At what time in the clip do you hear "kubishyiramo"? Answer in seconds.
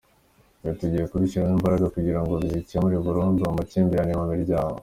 1.11-1.53